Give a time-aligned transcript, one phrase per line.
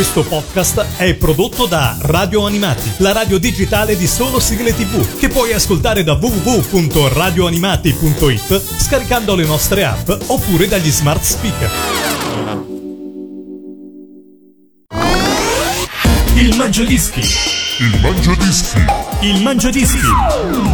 [0.00, 5.28] Questo podcast è prodotto da Radio Animati, la radio digitale di solo sigle tv, che
[5.28, 11.70] puoi ascoltare da www.radioanimati.it scaricando le nostre app oppure dagli smart speaker.
[16.36, 17.20] Il Mangiadischi.
[17.80, 18.82] Il Mangiadischi.
[19.20, 20.06] Il Mangiadischi.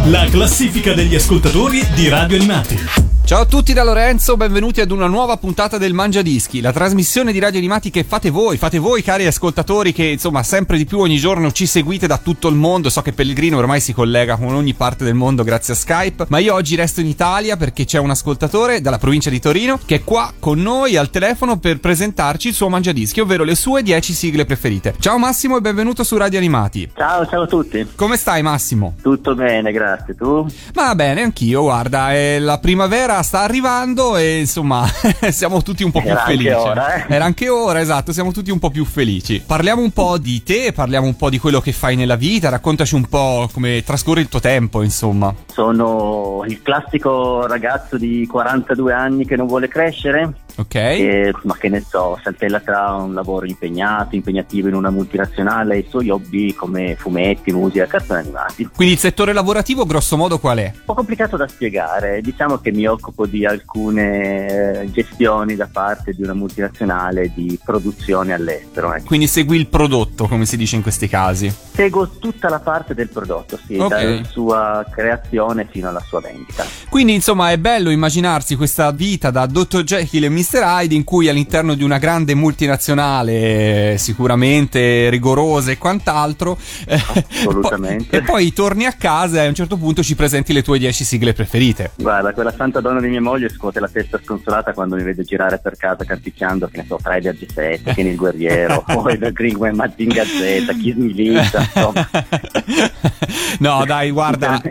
[0.05, 3.06] La classifica degli ascoltatori di Radio Animati.
[3.27, 7.33] Ciao a tutti da Lorenzo, benvenuti ad una nuova puntata del Mangia Dischi, la trasmissione
[7.33, 10.99] di radio animati che fate voi, fate voi cari ascoltatori che insomma sempre di più
[10.99, 14.53] ogni giorno ci seguite da tutto il mondo, so che Pellegrino ormai si collega con
[14.53, 17.99] ogni parte del mondo grazie a Skype, ma io oggi resto in Italia perché c'è
[17.99, 22.47] un ascoltatore dalla provincia di Torino che è qua con noi al telefono per presentarci
[22.47, 24.95] il suo Mangia Dischi, ovvero le sue 10 sigle preferite.
[24.99, 26.89] Ciao Massimo e benvenuto su Radio Animati.
[26.95, 27.85] Ciao, ciao a tutti.
[27.93, 28.95] Come stai Massimo?
[29.01, 30.15] Tutto bene, grazie.
[30.15, 30.47] Tu?
[30.71, 34.85] Va bene, anch'io, guarda, è la primavera sta arrivando e insomma
[35.29, 36.49] siamo tutti un po' più Era felici.
[36.49, 37.13] anche ora, eh?
[37.13, 39.41] Era anche ora, esatto, siamo tutti un po' più felici.
[39.45, 42.95] Parliamo un po' di te, parliamo un po' di quello che fai nella vita, raccontaci
[42.95, 45.33] un po' come trascorre il tuo tempo, insomma.
[45.51, 50.75] Sono il classico ragazzo di 42 anni che non vuole crescere, Ok?
[50.75, 55.79] e, ma che ne so, saltella tra un lavoro impegnato, impegnativo in una multinazionale e
[55.79, 58.69] i suoi hobby come fumetti, musica, cartoni animati.
[58.75, 60.71] Quindi il settore lavorativo grosso modo qual è?
[60.73, 66.13] Un po' complicato da spiegare, diciamo che mi occupo di alcune eh, gestioni da parte
[66.13, 68.93] di una multinazionale di produzione all'estero.
[68.93, 69.05] ecco.
[69.05, 71.53] Quindi segui il prodotto, come si dice in questi casi.
[71.73, 73.89] Seguo tutta la parte del prodotto, sì, Ok.
[73.89, 76.65] dalla sua creazione fino alla sua vendita.
[76.89, 79.83] Quindi insomma è bello immaginarsi questa vita da Dr.
[79.83, 80.61] Jekyll e Mr.
[80.63, 88.17] Hyde in cui all'interno di una grande multinazionale eh, sicuramente rigorosa e quant'altro eh, Assolutamente.
[88.17, 91.03] e poi torni a casa e a un certo punto ci presenti le tue 10
[91.03, 91.91] sigle preferite.
[91.95, 95.59] Guarda, quella santa donna di mia moglie scuote la testa sconsolata quando mi vede girare
[95.59, 99.75] per casa canticchiando, che ne so, Freddy G7, Kenny il guerriero, poi The Green Man
[99.75, 102.09] Mazinga Z, Kiss Me Lisa, insomma.
[103.59, 104.61] no, dai, guarda,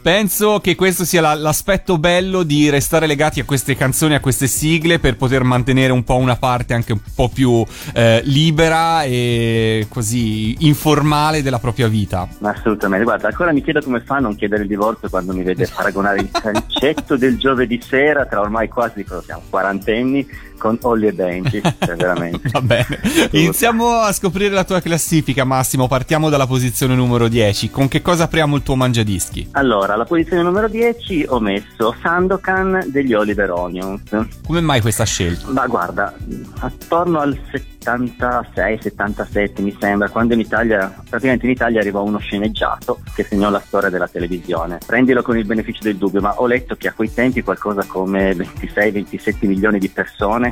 [0.00, 4.46] penso che questo sia la- l'aspetto bello di restare legati a queste canzoni, a queste
[4.46, 7.64] sigle per poter mantenere un po' una parte anche un po' più
[7.94, 12.28] eh, libera e così informale della propria vita.
[12.40, 15.68] Assolutamente, guarda, ancora mi chiedo come fa a non chiedere il divorzio quando mi vede
[15.74, 20.26] paragonare il calcetto del giovedì sera tra ormai quasi, siamo, quarantenni,
[20.62, 22.48] con Ollie e Benji, cioè veramente.
[22.50, 23.00] Va bene.
[23.32, 25.88] Iniziamo a scoprire la tua classifica, Massimo.
[25.88, 27.68] Partiamo dalla posizione numero 10.
[27.68, 29.48] Con che cosa apriamo il tuo mangiadischi?
[29.52, 34.02] Allora, alla posizione numero 10 ho messo Sandokan degli Oliver Onions.
[34.46, 35.50] Come mai questa scelta?
[35.50, 36.14] Ma guarda,
[36.60, 37.36] attorno al
[37.82, 43.58] 76-77 mi sembra, quando in Italia, praticamente in Italia arrivò uno sceneggiato che segnò la
[43.64, 44.78] storia della televisione.
[44.86, 48.30] Prendilo con il beneficio del dubbio, ma ho letto che a quei tempi qualcosa come
[48.32, 50.51] 26-27 milioni di persone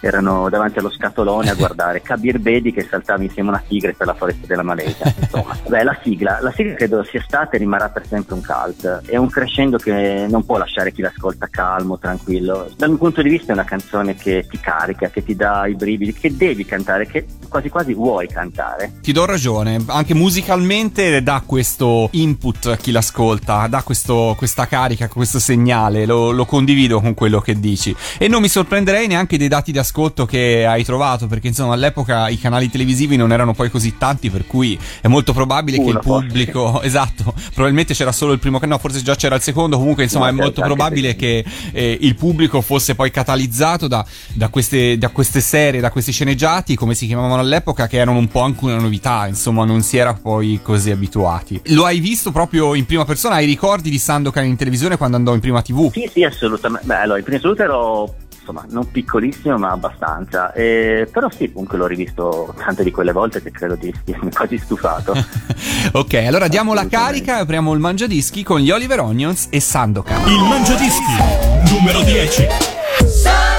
[0.00, 4.06] erano davanti allo scatolone a guardare Kabir Bedi che saltava insieme a una tigre per
[4.06, 5.12] la foresta della Malesia.
[5.20, 9.02] Insomma, beh, la sigla, la sigla credo sia stata e rimarrà per sempre un cult.
[9.06, 12.70] È un crescendo che non può lasciare chi l'ascolta calmo, tranquillo.
[12.76, 15.74] Dal mio punto di vista è una canzone che ti carica, che ti dà i
[15.74, 18.92] brividi, che devi cantare, che quasi quasi vuoi cantare.
[19.00, 25.08] Ti do ragione, anche musicalmente dà questo input a chi l'ascolta, dà questo- questa carica,
[25.08, 27.94] questo segnale, lo, lo condivido con quello che dici.
[28.18, 29.89] E non mi sorprenderei neanche dei dati di ascolto
[30.26, 34.46] che hai trovato, perché insomma all'epoca i canali televisivi non erano poi così tanti, per
[34.46, 38.76] cui è molto probabile che Uno, il pubblico, esatto, probabilmente c'era solo il primo canale,
[38.76, 42.14] no, forse già c'era il secondo, comunque insomma No, è molto probabile che eh, il
[42.14, 47.06] pubblico fosse poi catalizzato da, da queste, da queste serie, da questi sceneggiati, come si
[47.06, 50.90] chiamavano all'epoca, che erano un po' anche una novità, insomma, non si era poi così
[50.90, 51.60] abituati.
[51.66, 53.36] Lo hai visto proprio in prima persona?
[53.36, 55.90] Hai ricordi di Sandokan in televisione quando andò in prima TV?
[55.92, 56.86] Sì, sì, assolutamente.
[56.86, 58.14] Beh, allora, in prima assoluto ero
[58.50, 63.42] insomma non piccolissimo ma abbastanza Eh, però sì comunque l'ho rivisto tante di quelle volte
[63.42, 65.14] che credo di essermi quasi stufato
[65.92, 70.26] ok, allora diamo la carica e apriamo il mangiadischi con gli Oliver Onions e Sandokan.
[70.28, 71.72] Il Mangiadischi.
[71.72, 73.49] Numero 10.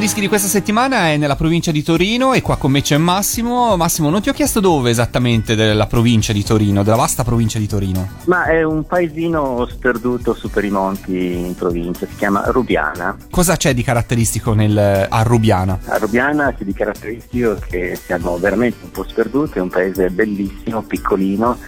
[0.00, 3.76] Mangiadischi di questa settimana è nella provincia di Torino e qua con me c'è Massimo.
[3.76, 7.66] Massimo, non ti ho chiesto dove esattamente della provincia di Torino, della vasta provincia di
[7.66, 8.08] Torino.
[8.24, 13.14] Ma è un paesino sperduto su per i monti in provincia, si chiama Rubiana.
[13.30, 15.78] Cosa c'è di caratteristico nel, a Rubiana?
[15.84, 20.80] A Rubiana c'è di caratteristico che siamo veramente un po' sperduti, è un paese bellissimo,
[20.80, 21.58] piccolino,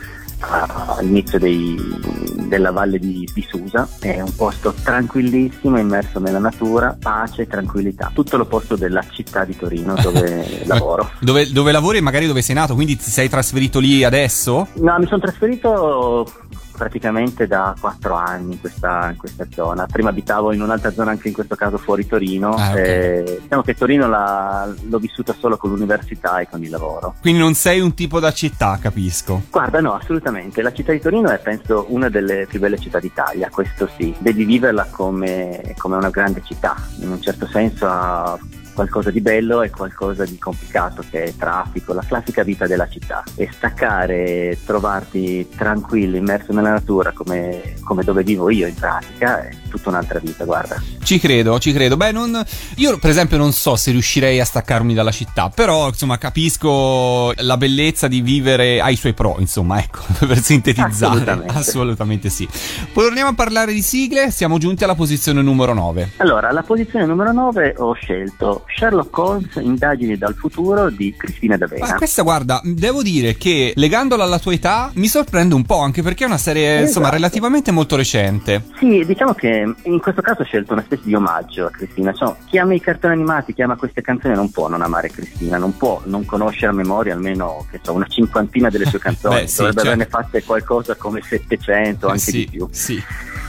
[0.43, 7.47] all'inizio dei- della valle di, di Susa, è un posto tranquillissimo, immerso nella natura, pace
[7.47, 11.11] tranquillità, tutto l'opposto della città di Torino dove lavoro.
[11.21, 14.69] Dove, dove lavori e magari dove sei nato, quindi ti sei trasferito lì adesso?
[14.75, 16.31] No, mi sono trasferito
[16.77, 19.87] praticamente da quattro anni in questa, in questa zona.
[19.87, 22.55] Prima abitavo in un'altra zona, anche in questo caso fuori Torino.
[22.55, 22.77] Ah, ok.
[22.77, 27.15] Eh, diciamo che Torino la- l'ho vissuta solo con l'università e con il lavoro.
[27.21, 29.43] Quindi non sei un tipo da città, capisco.
[29.51, 30.63] Guarda, no, assolutamente.
[30.63, 34.15] La città di Torino è, penso, una delle più belle città d'Italia, questo sì.
[34.19, 36.77] Devi viverla come, come una grande città.
[37.01, 38.39] In un certo senso ha
[38.75, 42.89] qualcosa di bello e qualcosa di complicato, che è il traffico, la classica vita della
[42.89, 43.23] città.
[43.35, 49.51] E staccare, trovarti tranquillo, immerso nella natura, come, come dove vivo io in pratica, è
[49.69, 50.81] tutta un'altra vita, guarda.
[51.03, 51.97] Ci credo, ci credo.
[51.97, 52.43] Beh, non,
[52.77, 57.57] io per esempio non so se riuscirei a staccarmi dalla città, però insomma capisco la
[57.57, 61.13] bellezza di vivere, ha i suoi pro, insomma, ecco, per sintetizzare.
[61.13, 61.55] Assolutamente.
[61.55, 62.49] Assolutamente sì.
[62.93, 66.13] Torniamo a parlare di sigle, siamo giunti alla posizione numero 9.
[66.19, 71.87] Allora, alla posizione numero 9 ho scelto Sherlock Holmes, indagini dal futuro di Cristina D'Avena.
[71.87, 76.03] Ma questa, guarda, devo dire che legandola alla tua età mi sorprende un po', anche
[76.03, 77.15] perché è una serie, insomma, Esatto.
[77.17, 78.65] relativamente molto recente.
[78.79, 82.13] Sì, diciamo che in questo caso ho scelto una specie di omaggio a Cristina.
[82.13, 85.59] Cioè, chi ama i cartoni animati, chi ama queste canzoni, non può non amare Cristina,
[85.59, 89.41] non può non conoscere a memoria almeno che so, una cinquantina delle sue canzoni.
[89.43, 90.01] Beh, sì, Dovrebbe certo.
[90.03, 92.69] averne fatte qualcosa come 700, anche sì, di più.
[92.71, 93.03] Sì.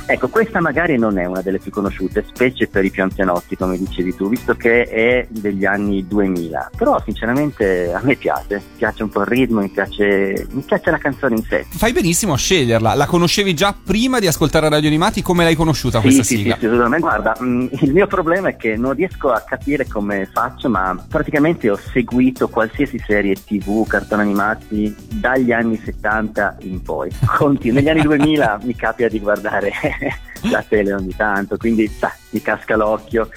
[0.06, 3.78] Ecco, questa magari non è una delle più conosciute, specie per i più anzianotti, come
[3.78, 6.72] dicevi tu, visto che è degli anni 2000.
[6.78, 8.62] Però, sinceramente, a me piace.
[8.78, 11.66] Piace un po' il ritmo, mi piace, mi piace la canzone in sé.
[11.70, 12.94] Fai benissimo a sceglierla.
[12.94, 15.22] La conoscevi già prima di ascoltare Radio Animati?
[15.22, 16.58] Come l'hai conosciuta Sì, questa sì, sì, sigla?
[16.60, 17.08] sì, assolutamente.
[17.08, 21.70] Guarda, mh, il mio problema è che non riesco a capire come faccio, ma praticamente
[21.70, 27.10] ho seguito qualsiasi serie TV, cartoni animati dagli anni 70 in poi.
[27.38, 29.72] Conti, negli anni 2000 mi capita di guardare
[30.50, 33.30] la tele ogni tanto, quindi sa, mi casca l'occhio.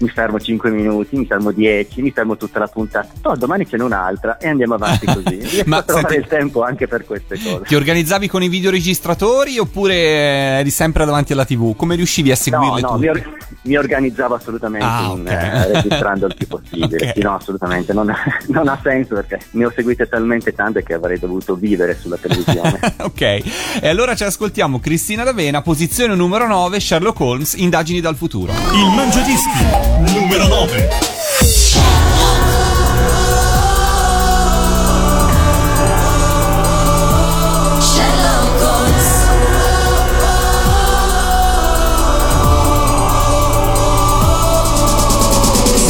[0.00, 3.08] Mi fermo 5 minuti, mi fermo 10, mi fermo tutta la puntata.
[3.22, 5.36] No, domani ce n'è un'altra e andiamo avanti così.
[5.40, 7.62] Riesco Ma a trovare senti- il tempo anche per queste cose.
[7.66, 11.74] Ti organizzavi con i videoregistratori oppure eri sempre davanti alla TV?
[11.74, 12.98] Come riuscivi a No, seguirle no, tutte?
[13.00, 15.30] mi, or- mi organizzavo assolutamente Ah, in, ok.
[15.32, 17.06] eh, registrando il più possibile.
[17.08, 17.12] Ok.
[17.16, 18.14] Sì, no, assolutamente, non,
[18.48, 22.78] non ha senso perché ne ho seguite talmente tante che avrei dovuto vivere sulla televisione.
[22.98, 23.20] ok,
[23.80, 28.52] e allora ci ascoltiamo Cristina D'Avena, posizione numero 9, Sherlock Holmes, indagini dal futuro.
[28.52, 30.88] Il Mangiadischi numero 9.
[37.80, 39.26] Sherlock Holmes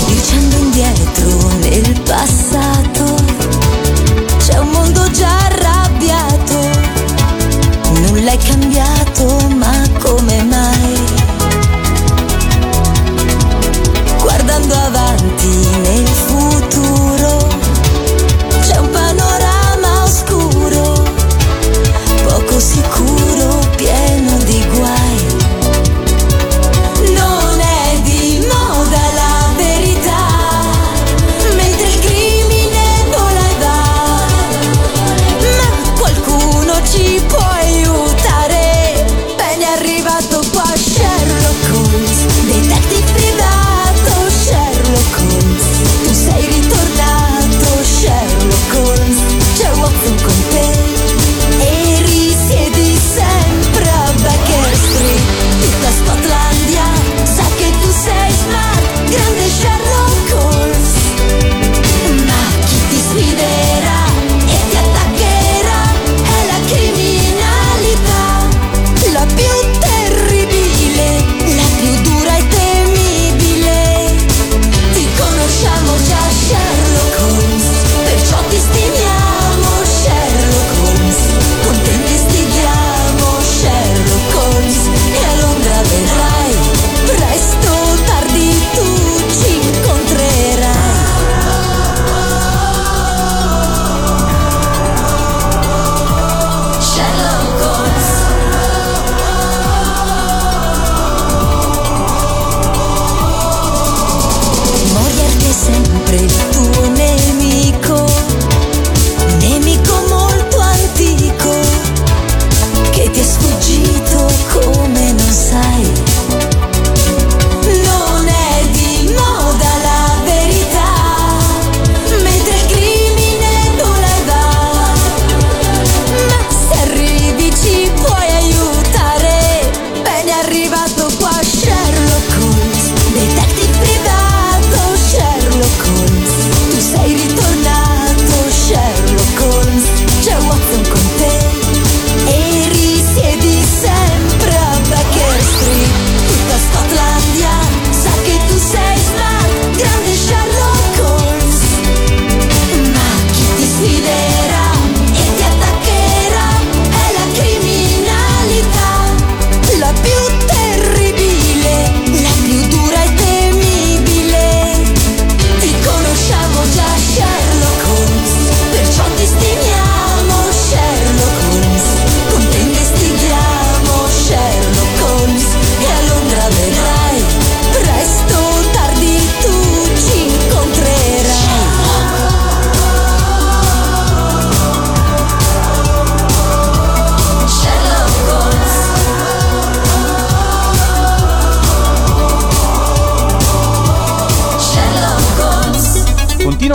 [0.06, 1.28] Dicendo indietro
[1.60, 3.14] nel passato
[4.38, 6.60] C'è un mondo già arrabbiato
[7.92, 10.42] Nulla è cambiato ma come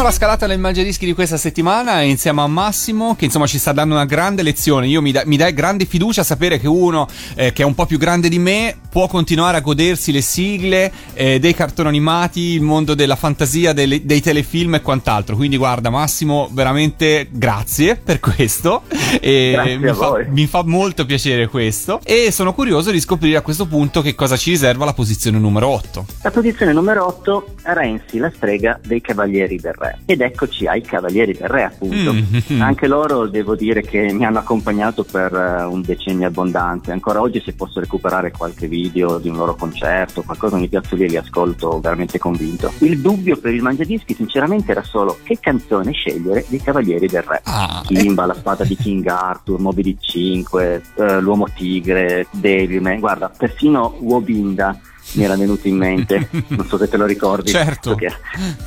[0.04, 3.96] alla scalata nel Mangiadischi di questa settimana insieme a Massimo che insomma ci sta dando
[3.96, 4.88] una grande lezione.
[4.88, 7.86] Io mi, da- mi dai grande fiducia sapere che uno eh, che è un po'
[7.86, 12.62] più grande di me può continuare a godersi le sigle eh, dei cartoni animati, il
[12.62, 15.38] mondo della fantasia, delle- dei telefilm e quant'altro.
[15.38, 18.84] Quindi guarda Massimo, veramente grazie per questo.
[19.22, 22.02] E Grazie mi, fa, mi fa molto piacere questo.
[22.04, 25.68] E sono curioso di scoprire a questo punto che cosa ci riserva la posizione numero
[25.70, 26.06] 8.
[26.24, 29.93] La posizione numero 8, Renzi, la strega dei Cavalieri del Re.
[30.06, 32.14] Ed eccoci ai Cavalieri del Re, appunto.
[32.14, 32.62] Mm.
[32.62, 36.92] Anche loro devo dire che mi hanno accompagnato per eh, un decennio abbondante.
[36.92, 41.04] Ancora oggi se posso recuperare qualche video di un loro concerto, qualcosa mi piazzo lì
[41.04, 42.72] e li ascolto veramente convinto.
[42.80, 47.42] Il dubbio per il Mangiadischi sinceramente era solo che canzone scegliere dei Cavalieri del Re.
[47.44, 53.30] Ah, Kimba, la spada di King Arthur, Moby Dick 5, eh, l'uomo tigre, Devilman, guarda,
[53.30, 54.78] persino Wobinda
[55.14, 57.52] mi era venuto in mente, non so se te lo ricordi.
[57.52, 57.96] Certo.
[57.96, 58.16] Perché-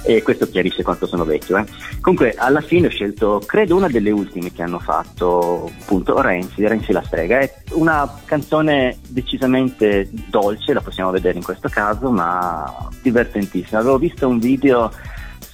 [0.05, 1.57] E questo chiarisce quanto sono vecchio.
[1.59, 1.65] eh.
[2.01, 6.93] Comunque, alla fine ho scelto, credo, una delle ultime che hanno fatto, appunto, Renzi, Renzi
[6.93, 7.39] la strega.
[7.41, 13.81] È una canzone decisamente dolce, la possiamo vedere in questo caso, ma divertentissima.
[13.81, 14.91] Avevo visto un video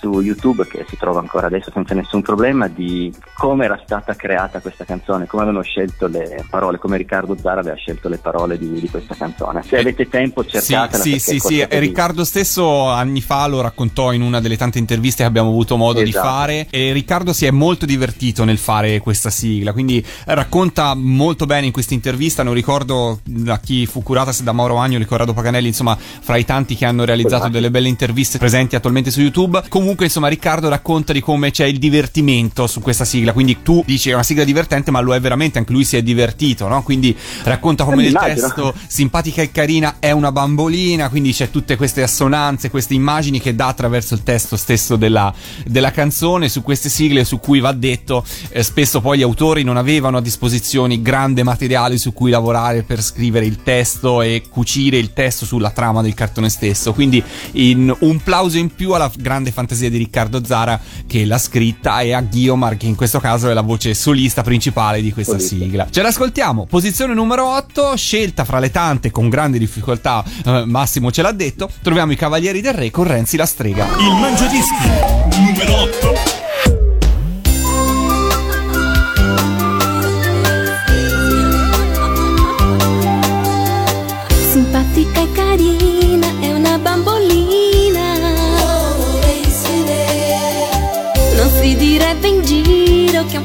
[0.02, 4.58] su YouTube che si trova ancora adesso senza nessun problema di come era stata creata
[4.60, 8.80] questa canzone, come avevano scelto le parole, come Riccardo Zara aveva scelto le parole di,
[8.80, 9.62] di questa canzone.
[9.62, 11.02] Se avete tempo cercatela.
[11.02, 11.60] Sì, sì, sì, sì.
[11.60, 15.50] E di- Riccardo stesso anni fa lo raccontò in una delle tante interviste che abbiamo
[15.50, 16.26] avuto modo di Esatto.
[16.26, 21.66] fare e Riccardo si è molto divertito nel fare questa sigla, quindi racconta molto bene
[21.66, 25.68] in questa intervista, non ricordo da chi fu curata, se da Mauro Agno, Riccardo Paganelli,
[25.68, 27.52] insomma, fra i tanti che hanno realizzato Esatto.
[27.52, 29.62] delle belle interviste presenti attualmente su YouTube.
[29.68, 34.10] Comunque, insomma, Riccardo racconta di come c'è il divertimento su questa sigla, quindi tu dici
[34.10, 36.82] è una sigla divertente, ma lo è veramente, anche lui si è divertito, no?
[36.82, 41.76] Quindi racconta come Eh, nel testo simpatica e carina è una bambolina, quindi c'è tutte
[41.76, 45.32] queste assonanze, queste immagini che dà attraverso il testo stesso della,
[45.66, 49.76] della canzone, su queste sigle su cui va detto, eh, spesso poi gli autori non
[49.76, 55.12] avevano a disposizione grande materiale su cui lavorare per scrivere il testo e cucire il
[55.12, 57.22] testo sulla trama del cartone stesso, quindi
[57.52, 62.12] in- un plauso in più alla grande fantasia di Riccardo Zara che l'ha scritta e
[62.12, 65.64] a Guiomar che in questo caso è la voce solista principale di questa Solista.
[65.64, 65.86] sigla.
[65.90, 71.22] Ce l'ascoltiamo, posizione numero 8, scelta fra le tante con grandi difficoltà, eh, Massimo ce
[71.22, 73.86] l'ha detto, troviamo i Cavalieri del Re con Renzi la strega.
[73.98, 74.88] Il Mangiadischi
[75.38, 76.41] numero 8.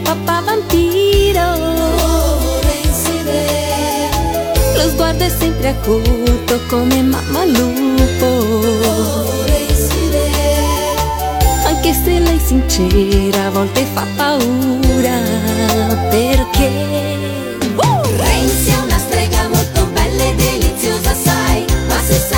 [0.07, 1.47] Papà vampiro.
[4.75, 8.29] Lo sguardo è sempre acuto come mamma lupo.
[11.65, 15.17] Anche se lei è sincera, a volte fa paura.
[16.09, 16.71] Perché?
[18.15, 22.36] Renzi è una strega molto bella e deliziosa, sai, ma se s'arrabbia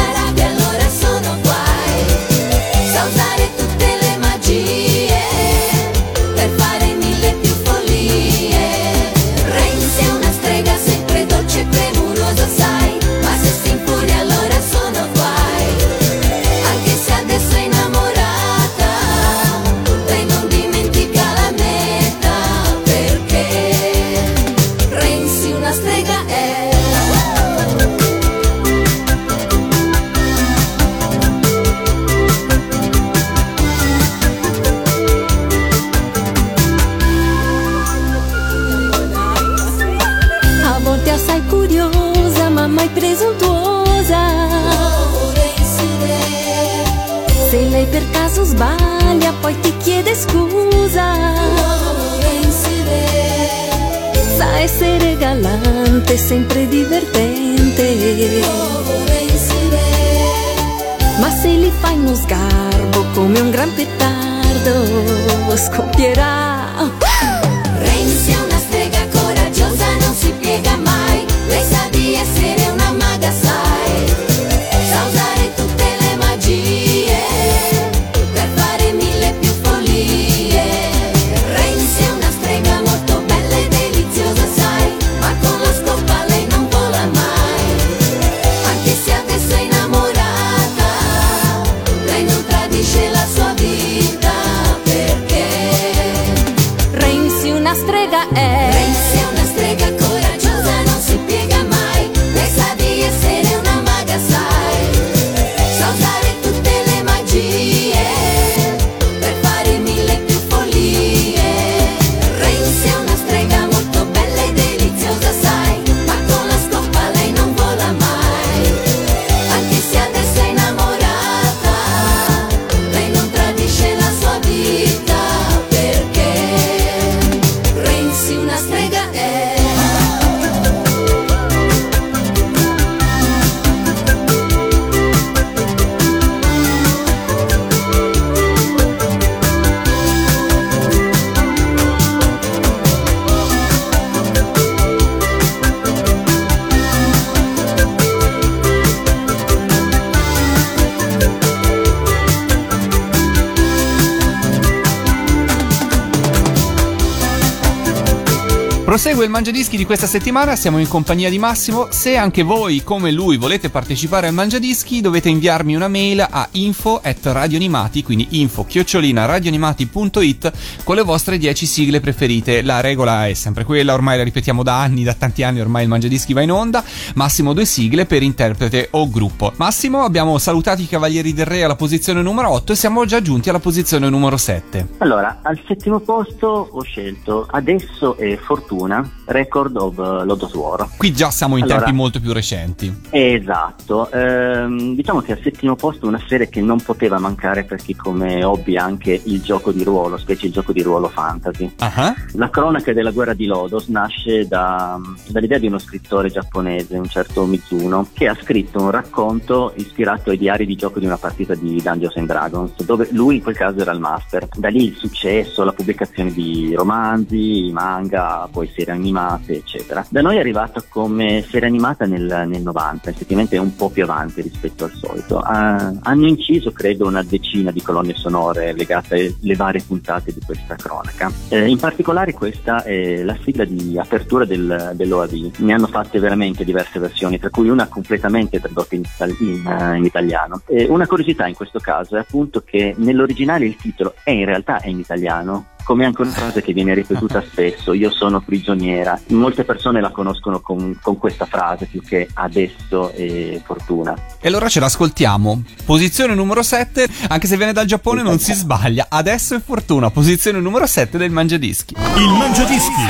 [159.19, 161.87] Prosegue il Mangiadischi di questa settimana, siamo in compagnia di Massimo.
[161.89, 167.01] Se anche voi, come lui, volete partecipare al Mangiadischi, dovete inviarmi una mail a info
[167.03, 170.51] at radioanimati, quindi info chiocciolina radioanimati.it
[170.85, 172.61] con le vostre 10 sigle preferite.
[172.61, 175.89] La regola è sempre quella, ormai la ripetiamo da anni, da tanti anni ormai il
[175.89, 176.81] Mangiadischi va in onda.
[177.15, 179.51] Massimo due sigle per interprete o gruppo.
[179.57, 183.49] Massimo, abbiamo salutato i Cavalieri del Re alla posizione numero 8 e siamo già giunti
[183.49, 184.87] alla posizione numero 7.
[184.99, 189.18] Allora, al settimo posto ho scelto Adesso e Fortuna, time.
[189.31, 190.87] Record of eh, Lodos War.
[190.97, 193.01] Qui già siamo in Allora- tempi molto più recenti.
[193.11, 197.95] Esatto, ehm, diciamo che al settimo posto una serie che non poteva mancare per chi
[197.95, 201.71] come hobby ha anche il gioco di ruolo, specie il gioco di ruolo fantasy.
[201.79, 207.07] Ah, La cronaca della guerra di Lodos nasce da- dall'idea di uno scrittore giapponese, un
[207.07, 211.53] certo Mizuno, che ha scritto un racconto ispirato ai diari di gioco di una partita
[211.53, 214.47] di Dungeons and Dragons, dove lui in quel caso era il master.
[214.55, 220.05] Da lì il successo, la pubblicazione di romanzi, manga, poi serie animate, eccetera.
[220.09, 224.03] Da noi è arrivata come serie animata nel, nel 90, effettivamente è un po' più
[224.03, 225.39] avanti rispetto al solito.
[225.39, 230.75] Ah, hanno inciso, credo, una decina di colonne sonore legate alle varie puntate di questa
[230.75, 231.31] cronaca.
[231.49, 235.51] Eh, in particolare questa è la sigla di apertura del, dell'OAV.
[235.57, 239.03] Ne hanno fatte veramente diverse versioni, tra cui una completamente tradotta in,
[239.39, 240.61] in, eh, in italiano.
[240.67, 244.79] Eh, una curiosità in questo caso è appunto che nell'originale il titolo è in realtà
[244.79, 249.19] è in italiano, come anche una frase che viene ripetuta spesso, io sono prigioniera.
[249.29, 254.15] Molte persone la conoscono con, con questa frase più che adesso e fortuna.
[254.39, 255.63] E allora ce l'ascoltiamo.
[255.85, 259.07] Posizione numero 7, anche se viene dal Giappone non si sbaglia.
[259.09, 261.95] Adesso è fortuna, posizione numero 7 del Mangiadischi.
[262.17, 263.01] Il Mangiadischi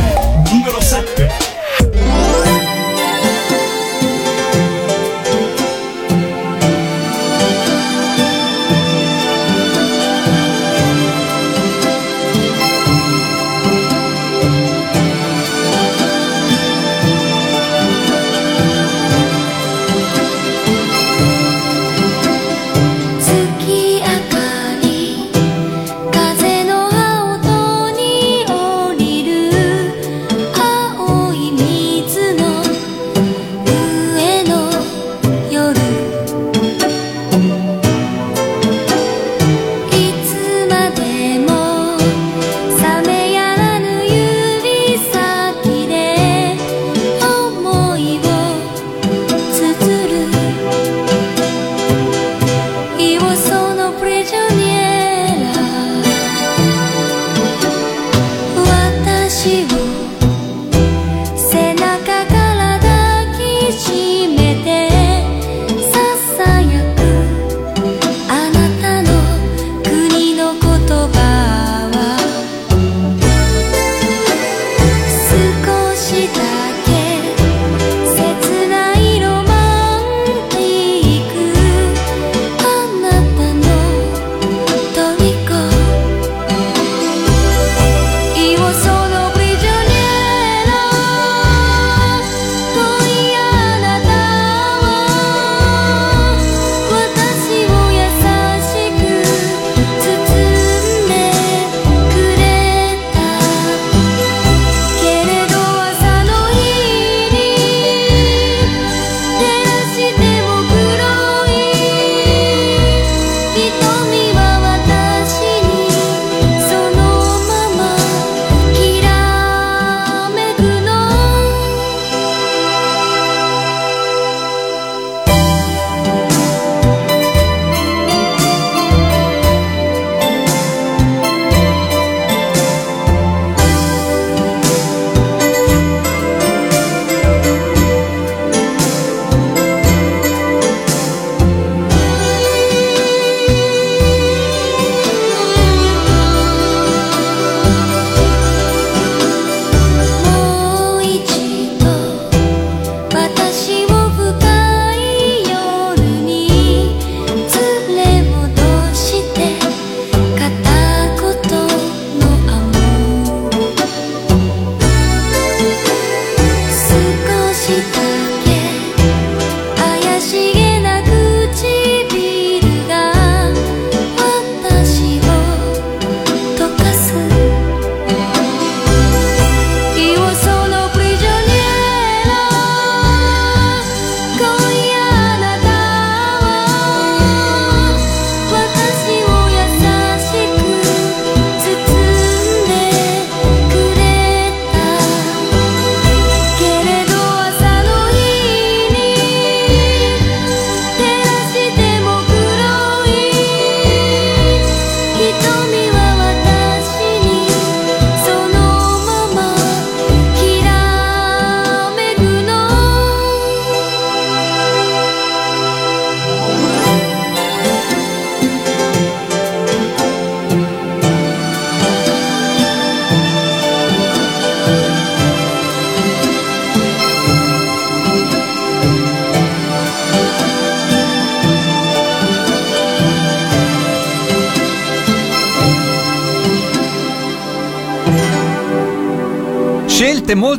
[0.49, 1.38] numero 7.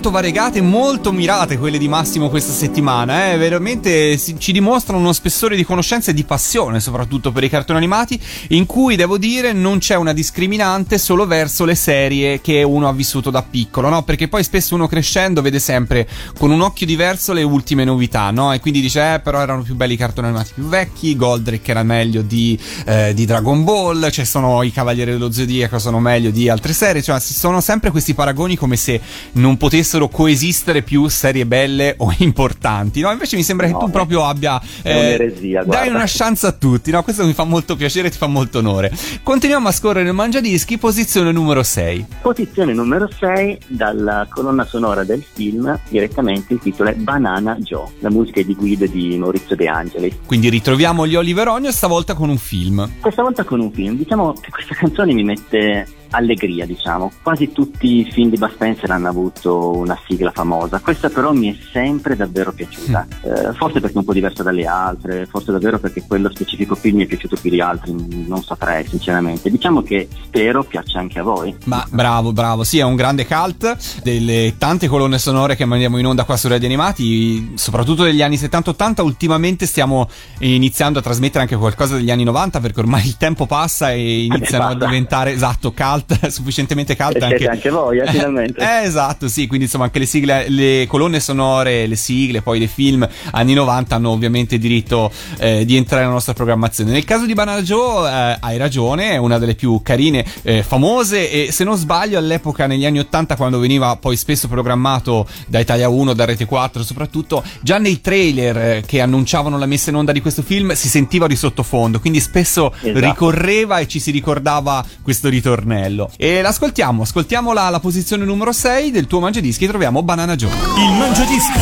[0.01, 3.37] Molto variegate, molto mirate quelle di Massimo questa settimana, eh?
[3.37, 8.19] veramente ci dimostrano uno spessore di conoscenza e di passione, soprattutto per i cartoni animati,
[8.49, 12.95] in cui devo dire non c'è una discriminante solo verso le serie che uno ha
[12.95, 14.03] vissuto da piccolo, no?
[14.03, 16.09] Perché poi spesso uno crescendo vede sempre
[16.39, 18.55] con un occhio diverso le ultime novità, no?
[18.55, 21.83] E quindi dice, eh, però erano più belli i cartoni animati più vecchi, Goldrake era
[21.83, 26.49] meglio di, eh, di Dragon Ball, cioè sono i Cavalieri dello Zodiaco sono meglio di
[26.49, 28.99] altre serie, cioè ci sono sempre questi paragoni come se
[29.33, 33.11] non potessero coesistere più serie belle o importanti, no?
[33.11, 35.91] Invece mi sembra che No, tu beh, proprio abbia un'eresia, dai guarda.
[35.95, 37.03] una chance a tutti, no?
[37.03, 38.93] Questo mi fa molto piacere e ti fa molto onore.
[39.23, 42.07] Continuiamo a scorrere il mangiadischi, posizione numero 6.
[42.23, 48.11] Posizione numero 6 dalla colonna sonora del film, direttamente il titolo è Banana Joe, la
[48.11, 50.15] musica è di guida di Maurizio De Angelis.
[50.27, 52.89] Quindi ritroviamo gli Oliver Ogno stavolta con un film.
[53.01, 57.11] Questa volta con un film, diciamo che questa canzone mi mette allegria, diciamo.
[57.23, 61.53] Quasi tutti i film di Bud Spencer hanno avuto una sigla famosa, questa però mi
[61.53, 63.07] è sempre davvero piaciuta.
[63.23, 66.97] Eh, forse perché è un po' diversa dalle altre, forse davvero perché quello specifico film
[66.97, 67.95] mi è piaciuto più di altri,
[68.27, 69.51] non saprei sinceramente.
[69.51, 71.55] Diciamo che spero piaccia anche a voi.
[71.65, 76.07] Ma bravo, bravo, sì, è un grande cult delle tante colonne sonore che mandiamo in
[76.07, 79.03] onda qua su Radio Animati, soprattutto degli anni 70-80.
[79.03, 83.93] Ultimamente stiamo iniziando a trasmettere anche qualcosa degli anni 90 perché ormai il tempo passa
[83.93, 88.59] e iniziano a diventare esatto cult, sufficientemente cult E anche anche voi, eh, finalmente.
[88.71, 92.69] Eh, esatto, sì, quindi insomma anche le sigle, le colonne sonore, le sigle, poi dei
[92.69, 96.93] film anni 90 hanno ovviamente diritto eh, di entrare nella nostra programmazione.
[96.93, 101.31] Nel caso di Banana Joe eh, hai ragione, è una delle più carine, eh, famose
[101.31, 105.89] e se non sbaglio all'epoca negli anni 80 quando veniva poi spesso programmato da Italia
[105.89, 110.13] 1, da Rete 4 soprattutto, già nei trailer eh, che annunciavano la messa in onda
[110.13, 112.99] di questo film si sentiva di sottofondo, quindi spesso Esatto.
[112.99, 115.90] ricorreva e ci si ricordava questo ritornello.
[116.17, 120.51] E l'ascoltiamo, ascoltiamo la, la posizione numero 6 del tuo mangiadischi, troviamo Banana Joe.
[120.51, 121.61] Il Mangiadischi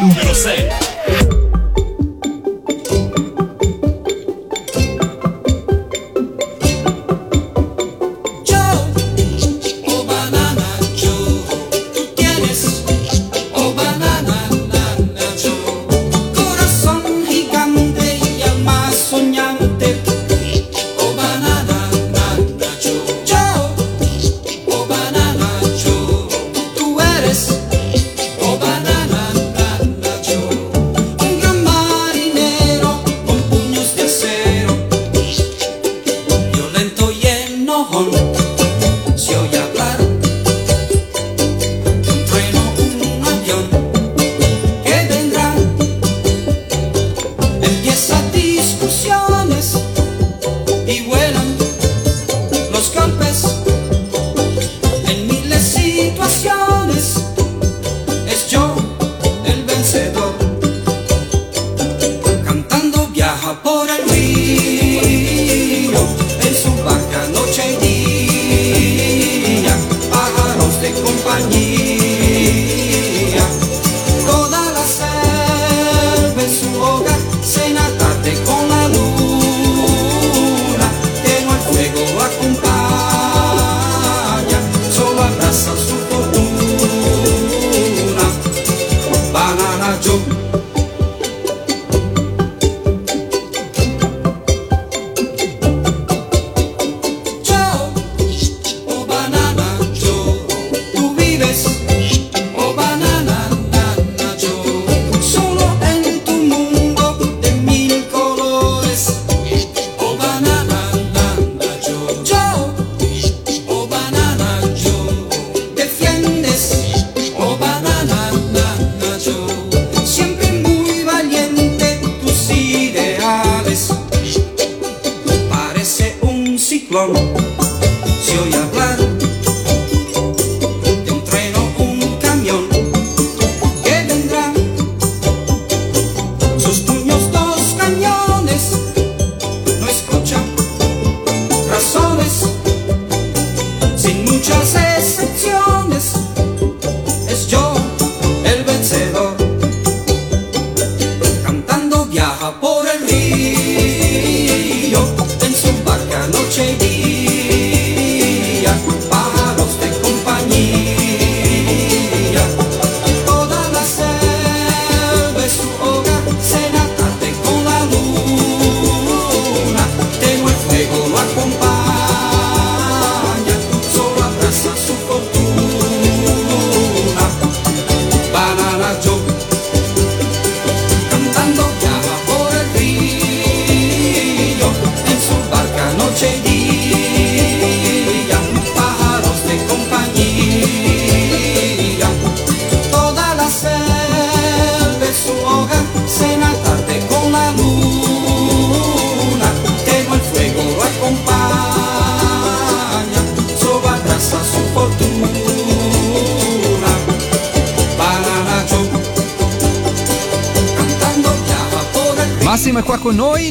[0.00, 0.93] numero 6.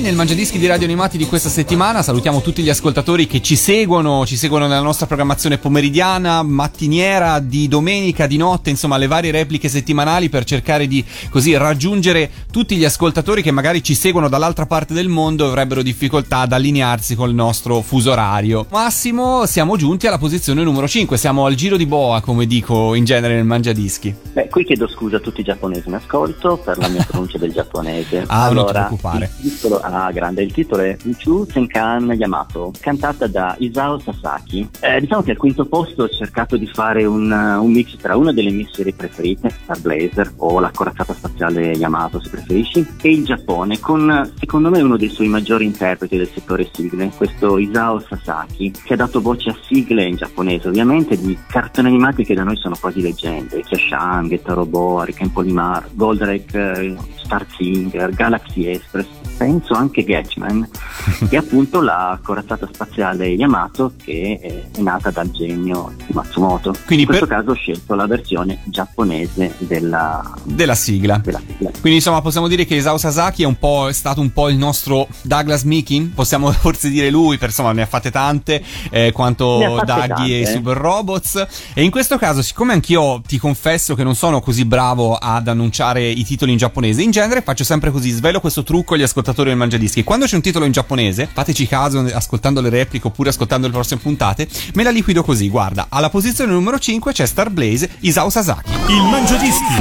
[0.04, 2.02] Nel Mangiadischi di Radio Animati di questa settimana.
[2.02, 7.70] Salutiamo tutti gli ascoltatori che ci seguono, ci seguono nella nostra programmazione pomeridiana, mattiniera, di
[7.70, 12.84] domenica, di notte, insomma le varie repliche settimanali per cercare di così raggiungere tutti gli
[12.84, 17.34] ascoltatori che magari ci seguono dall'altra parte del mondo e avrebbero difficoltà ad allinearsi col
[17.34, 18.66] nostro fuso orario.
[18.72, 23.06] Massimo, siamo giunti alla posizione numero 5, siamo al giro di boa, come dico in
[23.06, 24.14] genere nel Mangiadischi.
[24.34, 27.54] Beh, qui chiedo scusa a tutti i giapponesi in ascolto per la mia pronuncia del
[27.54, 28.26] giapponese.
[28.28, 29.32] Ah, non ti allora, preoccupare.
[29.42, 34.68] Il titolo, ah, grande, il titolo è Uchu Senkan Yamato, cantata da Isao Sasaki.
[34.80, 38.34] Eh, diciamo che al quinto posto ho cercato di fare un, un mix tra una
[38.34, 43.24] delle mie serie preferite, Star Blazer o la corazzata spaziale Yamato se preferisci, e il
[43.24, 48.72] Giappone, con secondo me uno dei suoi maggiori interpreti del settore sigle, questo Isao Sasaki,
[48.84, 52.58] che ha dato voce a sigle in giapponese ovviamente di cartoni animati che da noi
[52.58, 59.74] sono quasi leggende, Kiashan, Getta Robot, Riken Polimar, Goldrake, eh, Star Singer, Galaxy Express, penso
[59.74, 60.68] anche Gatchman,
[61.30, 66.74] e appunto la corazzata spaziale Yamato che è, è nata dal genio di Matsumoto.
[66.86, 71.18] Quindi in questo per- caso ho scelto la versione giapponese della, Della sigla.
[71.18, 71.72] della sigla.
[71.72, 74.58] Quindi insomma possiamo dire che Isao Sasaki è, un po', è stato un po' il
[74.58, 79.82] nostro Douglas Meekin, possiamo forse dire lui, per insomma ne ha fatte tante, eh, quanto
[79.86, 80.46] Daggy e i.
[80.46, 81.46] Super Robots.
[81.74, 86.08] E in questo caso, siccome anch'io ti confesso che non sono così bravo ad annunciare
[86.08, 89.58] i titoli in giapponese, in genere faccio sempre così, svelo questo trucco agli ascoltatori del
[89.74, 90.04] Mangiadischi.
[90.04, 94.00] Quando c'è un titolo in giapponese, fateci caso ascoltando le repliche oppure ascoltando le prossime
[94.00, 98.72] puntate, me la liquido così, guarda, alla posizione numero 5 c'è Star Blaze Isao Sasaki.
[98.88, 99.74] Il Mangiadischi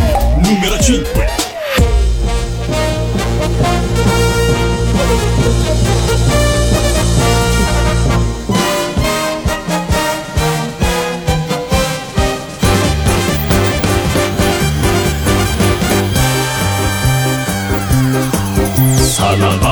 [0.42, 1.50] numero 5.
[19.22, 19.71] さ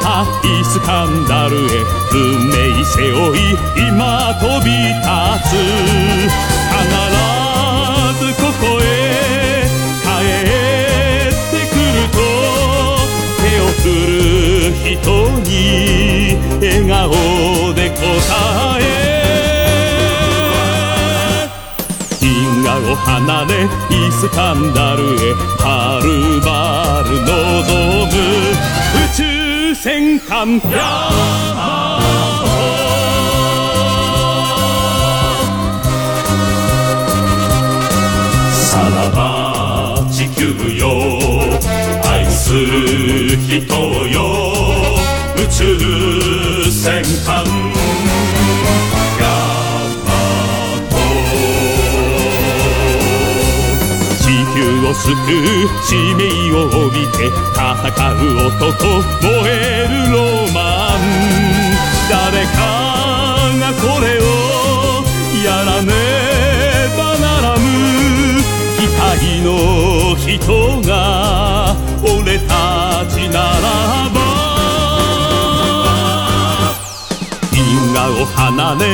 [0.00, 1.68] の彼方イスカンダルへ
[2.12, 5.08] 運命背負い今飛び立
[5.44, 5.52] つ
[6.68, 6.82] 必
[8.18, 8.84] ずここへ
[10.02, 12.16] 帰ってくると
[13.42, 14.18] 手を振る
[14.74, 14.98] 人
[15.40, 15.50] に
[16.60, 16.94] 笑顔
[17.74, 17.98] で答
[18.80, 18.82] え
[22.20, 26.06] 銀河を離れイスカンダルへはる
[26.40, 28.12] ばる望む
[29.04, 29.37] 宇宙
[29.80, 30.58] 戦艦
[55.08, 56.20] 球を救う使命
[56.52, 57.64] を帯びて戦
[58.12, 58.36] う。
[58.46, 58.58] 男
[59.22, 60.16] 燃えるロ
[60.52, 60.58] マ
[60.96, 61.00] ン
[62.10, 62.58] 誰か
[63.58, 64.22] がこれを
[65.44, 65.92] やらね
[66.96, 67.62] ばならぬ。
[68.78, 69.46] 機械の
[70.16, 70.92] 人が
[72.02, 73.66] 俺たちなら
[74.10, 74.16] ば。
[77.52, 77.56] 銀
[77.94, 78.84] 河を離れ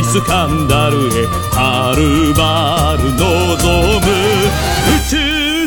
[0.00, 4.06] イスカンダルへはるばる望む。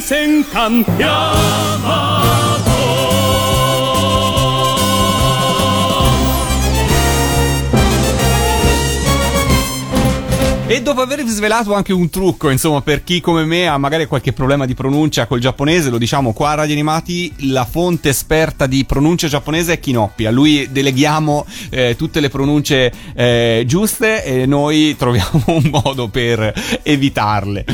[0.08, 1.34] 戦艦ヤ
[1.84, 2.75] マト
[10.86, 14.68] dopo avervi svelato anche un trucco, insomma, per chi come me ha magari qualche problema
[14.68, 19.28] di pronuncia col giapponese, lo diciamo qua a Radio Animati, la fonte esperta di pronuncia
[19.28, 20.28] giapponese è Kinoppi.
[20.28, 26.54] A lui deleghiamo eh, tutte le pronunce eh, giuste e noi troviamo un modo per
[26.84, 27.66] evitarle.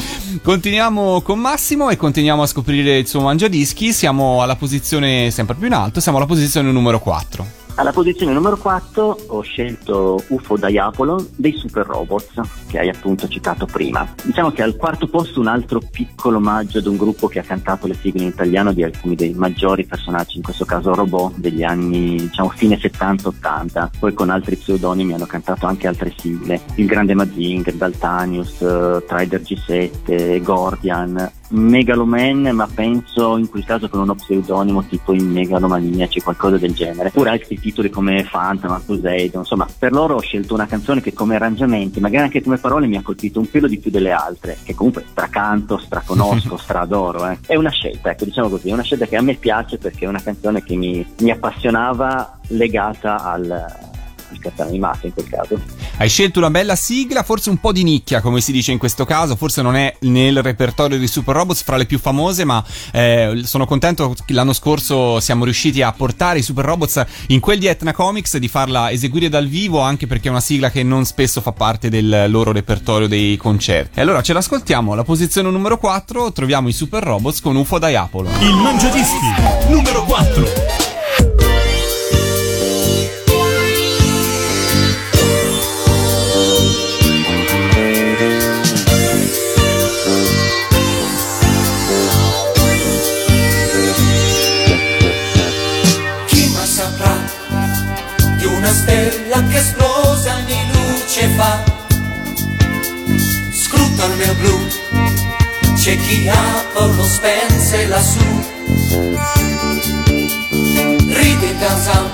[0.41, 3.91] Continuiamo con Massimo e continuiamo a scoprire il suo mangiadischi.
[3.91, 7.60] Siamo alla posizione sempre più in alto, siamo alla posizione numero 4.
[7.75, 13.65] Alla posizione numero 4 ho scelto UFO Diapolo dei Super Robots, che hai appunto citato
[13.65, 14.13] prima.
[14.23, 17.87] Diciamo che al quarto posto un altro piccolo omaggio ad un gruppo che ha cantato
[17.87, 22.17] le sigle in italiano di alcuni dei maggiori personaggi, in questo caso robot, degli anni
[22.17, 23.89] diciamo fine 70-80.
[23.99, 29.41] Poi con altri pseudonimi hanno cantato anche altre sigle, il Grande Mazinger, Daltanius, eh, Trider
[29.41, 36.57] G7, Gordian Megaloman, ma penso in quel caso con uno pseudonimo tipo in Megalomaniaci, qualcosa
[36.57, 37.09] del genere.
[37.09, 41.35] Oppure altri titoli come Phantom, Poseidon, insomma, per loro ho scelto una canzone che come
[41.35, 44.75] arrangiamenti, magari anche come parole, mi ha colpito un pelo di più delle altre, che
[44.75, 47.27] comunque stracanto, straconosco, stradoro.
[47.27, 47.37] Eh.
[47.45, 50.07] È una scelta, ecco, diciamo così, è una scelta che a me piace perché è
[50.07, 53.90] una canzone che mi, mi appassionava legata al, al
[54.39, 55.59] cartone animato in quel caso.
[55.97, 59.05] Hai scelto una bella sigla, forse un po' di nicchia, come si dice in questo
[59.05, 63.41] caso, forse non è nel repertorio di Super Robots fra le più famose, ma eh,
[63.43, 67.67] sono contento che l'anno scorso siamo riusciti a portare i Super Robots in quel di
[67.67, 71.41] Etna Comics, di farla eseguire dal vivo, anche perché è una sigla che non spesso
[71.41, 73.99] fa parte del loro repertorio dei concerti.
[73.99, 78.29] E allora ce l'ascoltiamo, alla posizione numero 4 troviamo i Super Robots con UFO Diapolo.
[78.39, 80.90] Il Mangiadischi numero 4.
[104.07, 104.67] Mio blu,
[105.75, 108.19] c'è chi Apollo spense lassù.
[111.07, 112.11] Ride Tarzan,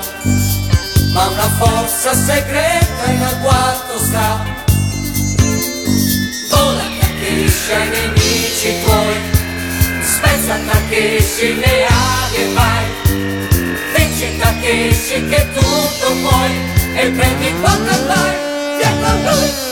[1.14, 4.46] ma una forza segreta in agguato sta.
[6.50, 9.16] Vola Takeshi ai nemici tuoi,
[10.02, 12.86] spezza Takeshi le ali vai.
[13.96, 16.52] Vinci Takeshi che tutto puoi
[16.96, 18.36] e prendi quanto vai,
[18.78, 19.67] via con lui.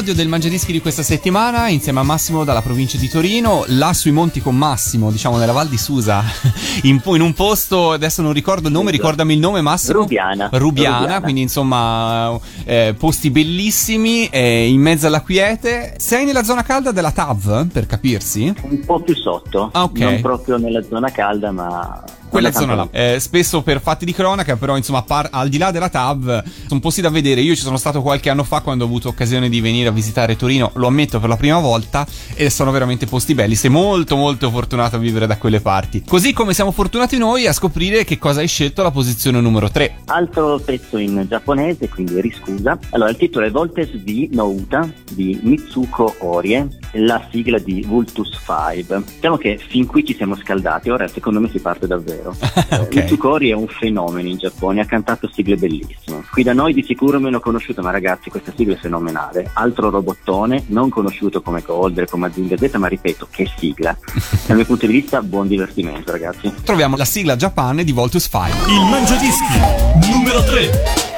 [0.00, 4.12] Podio del Mangiadischi di questa settimana insieme a Massimo dalla provincia di Torino, là sui
[4.12, 6.24] monti con Massimo, diciamo nella Val di Susa,
[6.84, 9.98] in, in un posto, adesso non ricordo il nome, ricordami il nome Massimo.
[9.98, 10.48] Rubiana.
[10.52, 11.20] Rubiana, Rubiana.
[11.20, 12.34] quindi insomma
[12.64, 15.96] eh, posti bellissimi, eh, in mezzo alla quiete.
[15.98, 18.54] Sei nella zona calda della TAV, per capirsi?
[18.62, 19.98] Un po' più sotto, Ah, ok.
[19.98, 22.88] non proprio nella zona calda, ma Quella zona là.
[22.90, 26.80] Eh, spesso per fatti di cronaca, però insomma, par- al di là della TAV, sono
[26.80, 27.40] posti da vedere.
[27.40, 30.36] Io ci sono stato qualche anno fa quando ho avuto occasione di venire a visitare
[30.36, 33.54] Torino, lo ammetto per la prima volta, e sono veramente posti belli.
[33.54, 36.04] Sei molto molto fortunato a vivere da quelle parti.
[36.06, 40.02] Così come siamo fortunati noi a scoprire che cosa hai scelto alla posizione numero 3.
[40.06, 42.78] Altro pezzo in giapponese, quindi riscusa.
[42.90, 49.02] Allora, il titolo è Voltes V Nouta di Mitsuko Orie, la sigla di Vultus 5.
[49.14, 52.19] Diciamo che fin qui ci siamo scaldati, ora secondo me si parte davvero.
[52.20, 52.36] Davvero.
[52.80, 52.96] Ok.
[52.96, 56.24] Eh, Mitsukori è un fenomeno in Giappone, ha cantato sigle bellissime.
[56.30, 59.50] Qui da noi di sicuro meno conosciuto, ma ragazzi questa sigla è fenomenale.
[59.54, 63.96] Altro robottone, non conosciuto come Golder, come Azienda Z, ma ripeto, che sigla.
[64.46, 66.52] Dal mio punto di vista, buon divertimento ragazzi.
[66.64, 68.72] Troviamo la sigla Japan di Voltus 5.
[68.72, 71.09] Il Mangiadischi numero 3.「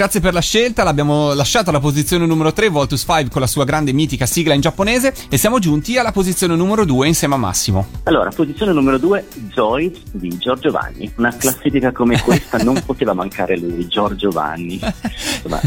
[0.00, 0.82] grazie per la scelta.
[0.82, 4.62] L'abbiamo lasciata alla posizione numero 3, Voltus 5 con la sua grande mitica sigla in
[4.62, 7.86] giapponese e siamo giunti alla posizione numero 2 insieme a Massimo.
[8.04, 11.12] Allora, posizione numero 2, Zoid di Giorgio Vanni.
[11.16, 14.80] Una classifica come questa non poteva mancare lui, Giorgio Vanni.
[14.80, 15.60] Insomma,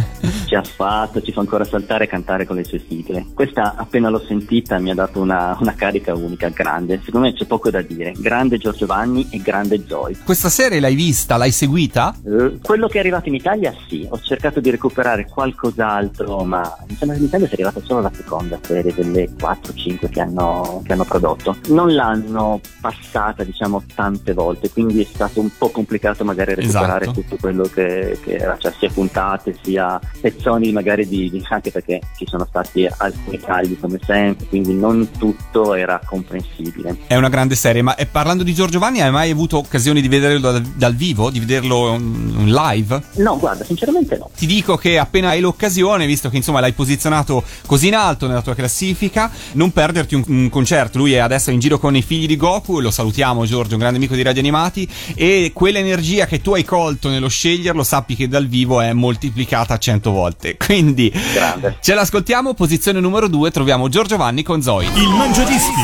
[0.54, 3.26] ci ha fatto, ci fa ancora saltare e cantare con le sue sigle.
[3.34, 7.02] Questa, appena l'ho sentita, mi ha dato una, una carica unica, grande.
[7.04, 8.14] Secondo me c'è poco da dire.
[8.16, 10.24] Grande Giorgio Vanni e grande Zoid.
[10.24, 11.38] Questa serie l'hai vista?
[11.38, 12.16] L'hai seguita?
[12.24, 16.96] Eh, quello che è arrivato in Italia sì, ho cercato di recuperare qualcos'altro, ma mi
[16.96, 20.94] sembra che in Italia sia arrivata solo la seconda serie delle 4-5 che hanno, che
[20.94, 21.58] hanno prodotto.
[21.70, 27.22] Non l'hanno passata, diciamo, tante volte, quindi è stato un po' complicato magari recuperare Esatto.
[27.22, 30.00] tutto quello che, che era, cioè sia puntate, sia
[30.44, 35.10] pezzoni magari di, di- anche perché ci sono stati alcuni tagli come sempre, quindi non
[35.18, 36.98] tutto era comprensibile.
[37.08, 40.52] È una grande serie, ma parlando di Giorgio Vanni, hai mai avuto occasione di vederlo
[40.52, 43.02] dal, dal vivo, di vederlo live?
[43.16, 44.30] No, guarda, sinceramente no.
[44.36, 48.42] Ti dico che appena hai l'occasione, visto che insomma l'hai posizionato così in alto nella
[48.42, 50.98] tua classifica, non perderti un, un concerto.
[50.98, 53.98] Lui è adesso in giro con i figli di Goku, lo salutiamo Giorgio, un grande
[53.98, 58.48] amico di Radio Animati, e quell'energia che tu hai colto nello sceglierlo, sappi che dal
[58.48, 60.33] vivo è moltiplicata a 100 volte.
[60.58, 61.78] Quindi Grande.
[61.82, 64.86] ce l'ascoltiamo, posizione numero 2, troviamo Giorgio Vanni con Zoe.
[64.96, 65.82] Il Mangiadischi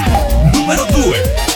[0.53, 1.48] numero 2.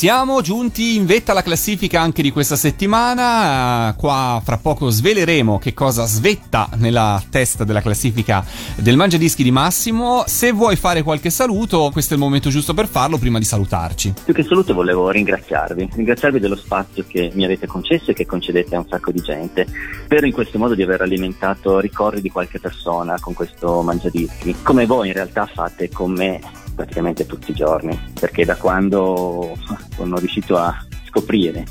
[0.00, 3.94] Siamo giunti in vetta alla classifica anche di questa settimana.
[3.98, 8.42] Qua fra poco sveleremo che cosa svetta nella testa della classifica
[8.76, 10.24] del Mangiadischi di Massimo.
[10.26, 14.14] Se vuoi fare qualche saluto, questo è il momento giusto per farlo prima di salutarci.
[14.24, 18.76] Più che saluto volevo ringraziarvi, ringraziarvi dello spazio che mi avete concesso e che concedete
[18.76, 19.66] a un sacco di gente.
[20.04, 24.86] Spero in questo modo di aver alimentato ricordi di qualche persona con questo mangiadischi, come
[24.86, 26.40] voi in realtà fate con me
[26.74, 29.56] praticamente tutti i giorni, perché da quando
[29.94, 30.76] sono riuscito a
[31.08, 31.64] scoprire,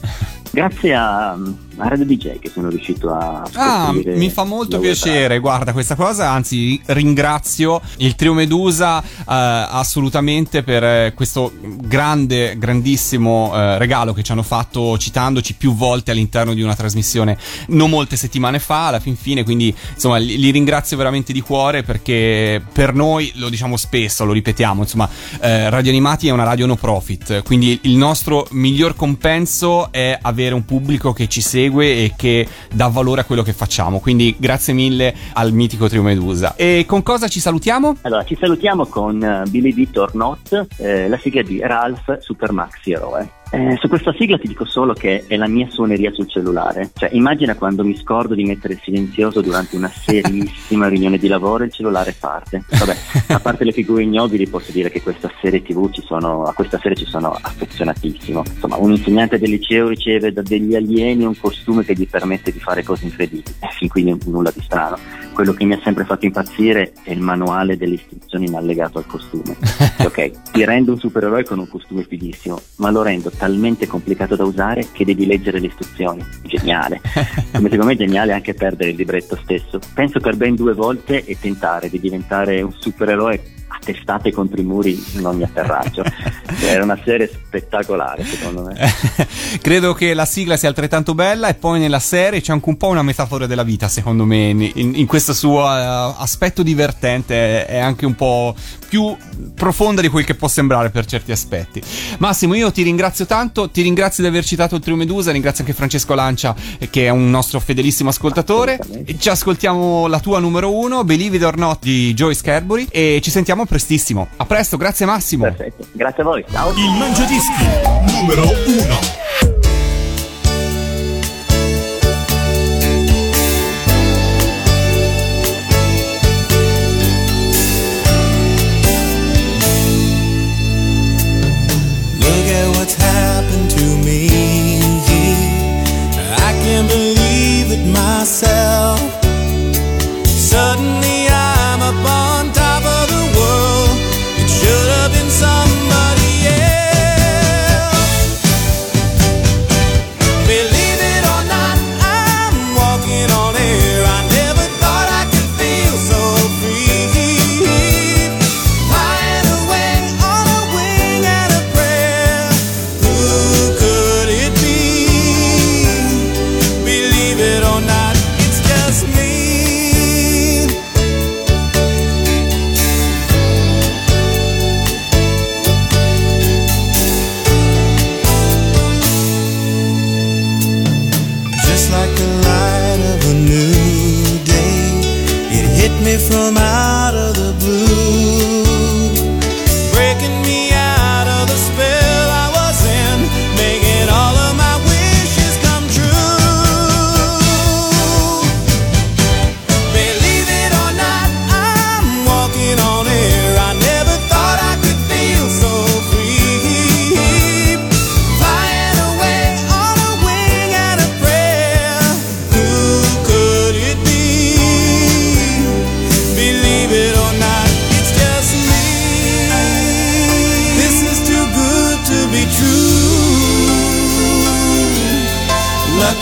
[0.52, 1.38] grazie a,
[1.80, 6.30] a Radio DJ che sono riuscito a Ah, mi fa molto piacere, guarda questa cosa,
[6.30, 14.24] anzi ringrazio il trio Medusa eh, assolutamente per eh, questo grande, grandissimo eh, regalo che
[14.24, 19.00] ci hanno fatto citandoci più volte all'interno di una trasmissione non molte settimane fa, alla
[19.00, 23.78] fin fine, quindi insomma li, li ringrazio veramente di cuore perché per noi, lo diciamo
[23.78, 25.10] spesso, lo ripetiamo, insomma
[25.40, 30.54] eh, Radio Animati è una radio no profit, quindi il nostro miglior compenso è avere
[30.54, 34.74] un pubblico che ci segue e che dà valore a quello che facciamo, quindi grazie
[34.74, 36.55] mille al mitico trio Medusa.
[36.55, 37.97] E con cosa ci salutiamo?
[38.01, 39.97] Allora, ci salutiamo con eh, Billy D.
[39.97, 43.38] or Not, eh, la sigla di Ralph Super Maxi Eroe.
[43.52, 46.91] Eh, su questa sigla ti dico solo che è la mia suoneria sul cellulare.
[46.93, 51.64] Cioè, immagina quando mi scordo di mettere il silenzioso durante una serissima riunione di lavoro
[51.64, 52.64] e il cellulare parte.
[52.70, 52.95] Vabbè,
[53.30, 56.78] a parte le figure ignobili, posso dire che questa serie TV ci sono, a questa
[56.80, 58.43] serie ci sono affezionatissimo.
[58.45, 62.60] Insomma, un insegnante del liceo riceve da degli alieni un costume che gli permette di
[62.60, 63.56] fare cose incredibili.
[63.62, 64.97] E fin qui n- nulla di strano.
[65.34, 69.08] Quello che mi ha sempre fatto impazzire è il manuale delle istruzioni in allegato al
[69.08, 69.56] costume.
[70.06, 74.44] ok, ti rendo un supereroe con un costume fighissimo, ma lo rendo talmente complicato da
[74.44, 76.24] usare che devi leggere le istruzioni.
[76.44, 77.00] Geniale.
[77.54, 79.80] Come secondo me è geniale anche perdere il libretto stesso.
[79.94, 83.42] Penso per ben due volte e tentare di diventare un supereroe
[83.80, 86.04] a testate contro i muri in ogni atterraggio.
[86.62, 88.76] Era una serie spettacolare, secondo me.
[89.62, 92.88] Credo che la sigla sia altrettanto bella e poi nella serie c'è anche un po'
[92.88, 98.06] una metafora della vita, secondo me, in, in- questo suo eh, aspetto divertente, è, anche
[98.06, 98.56] un po'
[98.88, 99.16] più
[99.56, 101.82] profonda di quel che può sembrare per certi aspetti.
[102.18, 105.76] Massimo, io ti ringrazio tanto, ti ringrazio di aver citato il Trio Medusa, ringrazio anche
[105.76, 108.80] Francesco Lancia eh, che è un nostro fedelissimo ascoltatore.
[109.18, 113.32] Ci ascoltiamo la tua numero uno, Believe It or Not di Joyce Carbury e ci
[113.32, 114.28] sentiamo prestissimo.
[114.38, 115.43] A presto, grazie Massimo.
[115.43, 115.86] Perfetto.
[115.91, 116.43] Grazie a voi.
[116.51, 116.72] Ciao.
[116.72, 117.65] Il Mangiadischi
[118.11, 119.59] numero 1.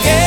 [0.03, 0.26] que